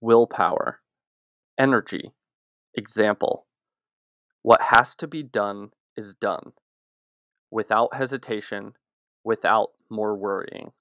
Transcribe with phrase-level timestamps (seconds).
[0.00, 0.80] willpower,
[1.58, 2.12] energy,
[2.74, 3.46] example.
[4.42, 6.52] What has to be done is done,
[7.50, 8.74] without hesitation,
[9.24, 10.72] without more worrying.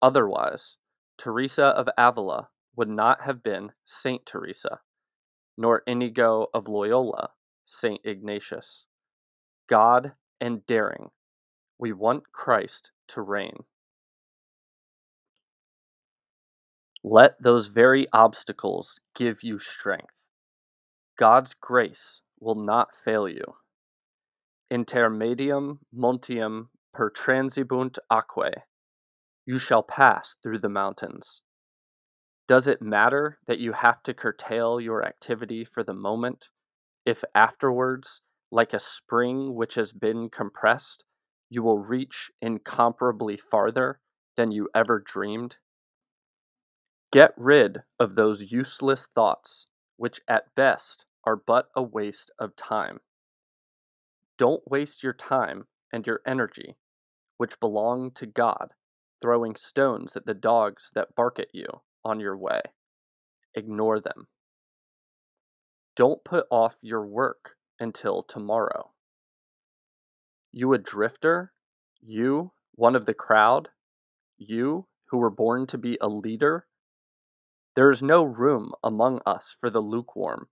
[0.00, 0.76] Otherwise,
[1.18, 4.80] Teresa of Avila would not have been Saint Teresa,
[5.58, 7.30] nor Inigo of Loyola,
[7.66, 8.86] Saint Ignatius.
[9.68, 11.10] God and daring,
[11.78, 13.64] we want Christ to reign.
[17.02, 20.26] Let those very obstacles give you strength.
[21.18, 23.44] God's grace will not fail you.
[24.70, 28.52] Intermedium montium per transibunt aquae.
[29.46, 31.42] You shall pass through the mountains.
[32.46, 36.50] Does it matter that you have to curtail your activity for the moment,
[37.06, 41.04] if afterwards, like a spring which has been compressed,
[41.48, 44.00] you will reach incomparably farther
[44.36, 45.56] than you ever dreamed?
[47.12, 53.00] Get rid of those useless thoughts, which at best are but a waste of time.
[54.38, 56.76] Don't waste your time and your energy,
[57.36, 58.74] which belong to God,
[59.20, 61.66] throwing stones at the dogs that bark at you
[62.04, 62.62] on your way.
[63.56, 64.28] Ignore them.
[65.96, 68.92] Don't put off your work until tomorrow.
[70.52, 71.52] You a drifter?
[72.00, 73.70] You, one of the crowd?
[74.38, 76.66] You, who were born to be a leader
[77.76, 80.48] there is no room among us for the lukewarm.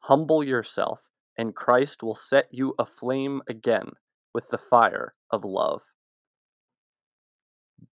[0.00, 3.92] Humble yourself, and Christ will set you aflame again
[4.34, 5.82] with the fire of love.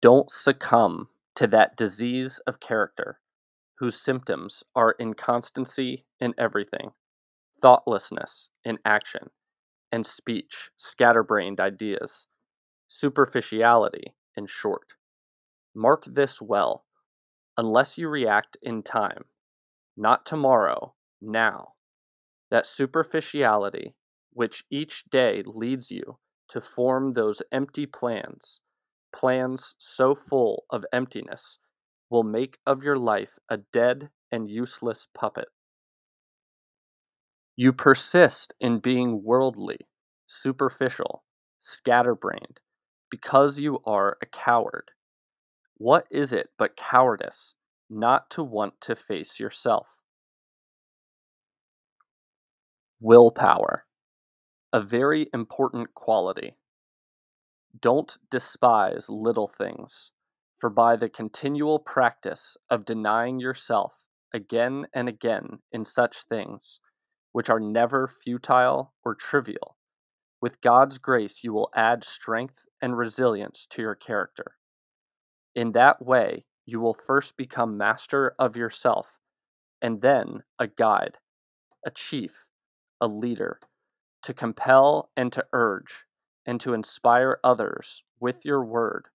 [0.01, 3.19] Don't succumb to that disease of character
[3.79, 6.91] whose symptoms are inconstancy in everything,
[7.61, 9.29] thoughtlessness in action,
[9.91, 12.27] and speech, scatterbrained ideas,
[12.87, 14.93] superficiality, in short.
[15.73, 16.84] Mark this well
[17.57, 19.25] unless you react in time,
[19.97, 21.73] not tomorrow, now.
[22.51, 23.95] That superficiality,
[24.31, 26.19] which each day leads you
[26.49, 28.61] to form those empty plans,
[29.13, 31.59] plans so full of emptiness,
[32.09, 35.47] will make of your life a dead and useless puppet.
[37.55, 39.87] You persist in being worldly,
[40.27, 41.23] superficial,
[41.59, 42.59] scatterbrained,
[43.09, 44.91] because you are a coward
[45.77, 47.55] what is it but cowardice
[47.89, 49.99] not to want to face yourself?
[53.01, 53.85] Willpower,
[54.71, 56.55] a very important quality.
[57.79, 60.11] Don't despise little things,
[60.57, 66.79] for by the continual practice of denying yourself again and again in such things,
[67.33, 69.75] which are never futile or trivial,
[70.41, 74.55] with God's grace you will add strength and resilience to your character.
[75.55, 79.19] In that way, you will first become master of yourself,
[79.81, 81.17] and then a guide,
[81.85, 82.47] a chief,
[82.99, 83.59] a leader,
[84.23, 86.05] to compel and to urge,
[86.45, 89.05] and to inspire others with your word,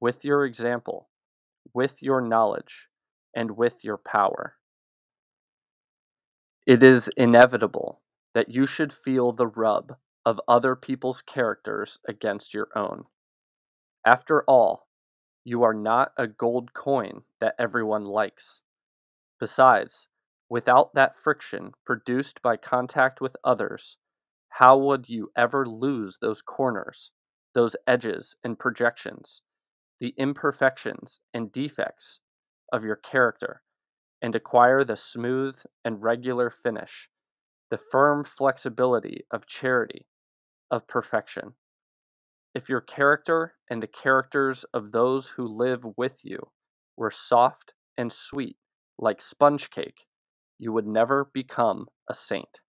[0.00, 1.08] with your example,
[1.72, 2.88] with your knowledge,
[3.34, 4.56] and with your power.
[6.66, 8.02] It is inevitable
[8.34, 13.04] that you should feel the rub of other people's characters against your own.
[14.06, 14.88] After all,
[15.44, 18.62] you are not a gold coin that everyone likes.
[19.40, 20.08] Besides,
[20.48, 23.96] without that friction produced by contact with others,
[24.50, 27.10] how would you ever lose those corners,
[27.54, 29.42] those edges and projections,
[29.98, 32.20] the imperfections and defects
[32.72, 33.62] of your character,
[34.20, 37.08] and acquire the smooth and regular finish,
[37.70, 40.06] the firm flexibility of charity,
[40.70, 41.54] of perfection?
[42.54, 46.50] If your character and the characters of those who live with you
[46.96, 48.58] were soft and sweet
[48.98, 50.06] like sponge cake,
[50.58, 52.60] you would never become a saint.